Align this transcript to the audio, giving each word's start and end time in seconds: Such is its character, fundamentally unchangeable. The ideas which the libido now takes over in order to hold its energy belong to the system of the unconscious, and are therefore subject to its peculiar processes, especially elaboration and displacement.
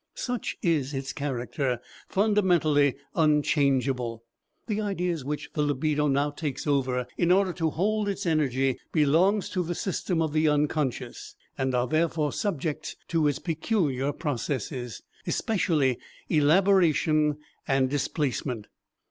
Such 0.15 0.57
is 0.63 0.95
its 0.95 1.13
character, 1.13 1.79
fundamentally 2.09 2.95
unchangeable. 3.13 4.23
The 4.65 4.81
ideas 4.81 5.23
which 5.23 5.51
the 5.53 5.61
libido 5.61 6.07
now 6.07 6.31
takes 6.31 6.65
over 6.65 7.05
in 7.19 7.31
order 7.31 7.53
to 7.53 7.69
hold 7.69 8.09
its 8.09 8.25
energy 8.25 8.79
belong 8.91 9.41
to 9.41 9.61
the 9.61 9.75
system 9.75 10.19
of 10.19 10.33
the 10.33 10.47
unconscious, 10.47 11.35
and 11.55 11.75
are 11.75 11.85
therefore 11.85 12.31
subject 12.33 12.95
to 13.09 13.27
its 13.27 13.37
peculiar 13.37 14.11
processes, 14.11 15.03
especially 15.27 15.99
elaboration 16.29 17.37
and 17.67 17.87
displacement. 17.87 18.65